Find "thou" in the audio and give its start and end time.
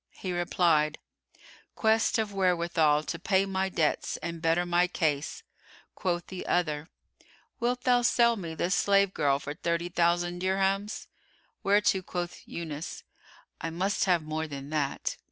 7.83-8.01